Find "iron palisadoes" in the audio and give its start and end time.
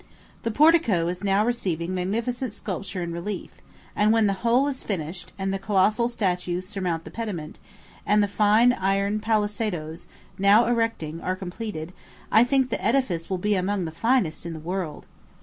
8.73-10.07